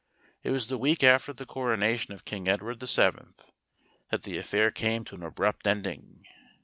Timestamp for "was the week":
0.49-1.03